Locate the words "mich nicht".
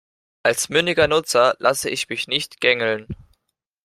2.09-2.59